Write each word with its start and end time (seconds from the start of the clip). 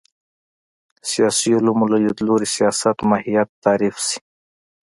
سیاسي 1.11 1.49
علومو 1.57 1.85
له 1.91 1.97
لید 2.03 2.19
لوري 2.27 2.47
سیاست 2.55 2.97
ماهیت 3.09 3.49
تعریف 3.65 3.95
شي 4.07 4.19